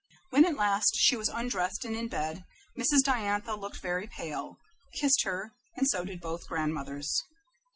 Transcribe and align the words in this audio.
When 0.31 0.45
at 0.45 0.55
last 0.55 0.95
she 0.95 1.15
was 1.15 1.29
undressed 1.29 1.85
and 1.85 1.95
in 1.95 2.07
bed, 2.07 2.43
Mrs. 2.75 3.03
Diantha, 3.03 3.53
looking 3.53 3.81
very 3.81 4.07
pale, 4.07 4.57
kissed 4.99 5.21
her, 5.25 5.51
and 5.75 5.87
so 5.87 6.03
did 6.03 6.19
both 6.19 6.47
grandmothers. 6.47 7.21